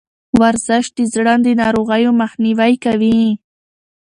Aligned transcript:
ورزش 0.41 0.85
د 0.97 0.99
زړه 1.13 1.33
د 1.45 1.47
ناروغیو 1.61 2.11
مخنیوی 2.21 2.73
کوي. 2.85 3.19